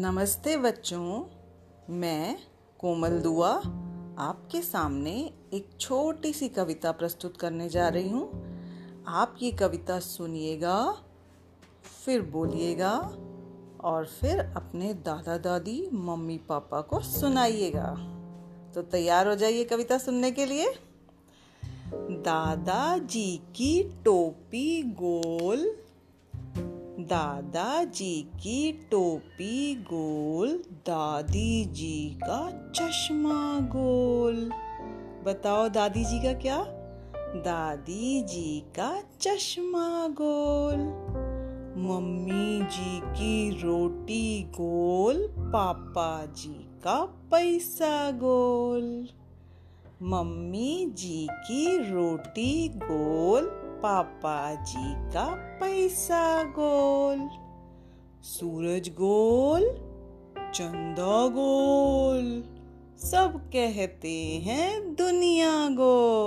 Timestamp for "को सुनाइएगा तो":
16.80-18.82